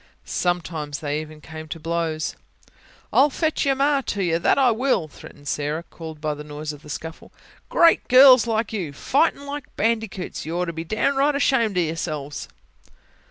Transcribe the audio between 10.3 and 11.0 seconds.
You ought to be